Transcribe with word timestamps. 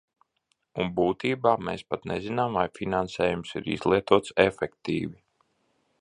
Un 0.83 0.87
būtībā 0.99 1.51
mēs 1.67 1.83
pat 1.91 2.09
nezinām, 2.13 2.57
vai 2.61 2.65
finansējums 2.79 3.55
ir 3.61 3.69
izlietots 3.77 4.35
efektīvi. 4.49 5.15